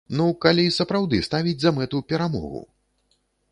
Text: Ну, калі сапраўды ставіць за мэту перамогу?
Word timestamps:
Ну, 0.19 0.25
калі 0.45 0.63
сапраўды 0.77 1.19
ставіць 1.27 1.59
за 1.65 1.75
мэту 1.77 2.03
перамогу? 2.13 2.65